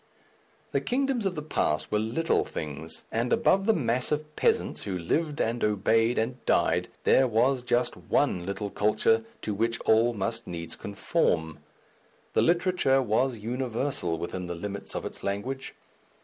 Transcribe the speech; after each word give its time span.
The 0.71 0.81
kingdoms 0.81 1.27
of 1.27 1.35
the 1.35 1.43
past 1.43 1.91
were 1.91 1.99
little 1.99 2.43
things, 2.43 3.03
and 3.11 3.31
above 3.31 3.67
the 3.67 3.73
mass 3.75 4.11
of 4.11 4.35
peasants 4.35 4.81
who 4.81 4.97
lived 4.97 5.39
and 5.39 5.63
obeyed 5.63 6.17
and 6.17 6.43
died, 6.47 6.87
there 7.03 7.27
was 7.27 7.61
just 7.61 7.95
one 7.95 8.43
little 8.43 8.71
culture 8.71 9.23
to 9.43 9.53
which 9.53 9.79
all 9.81 10.15
must 10.15 10.47
needs 10.47 10.75
conform. 10.75 11.59
Literature 12.33 12.99
was 13.03 13.37
universal 13.37 14.17
within 14.17 14.47
the 14.47 14.55
limits 14.55 14.95
of 14.95 15.05
its 15.05 15.23
language. 15.23 15.75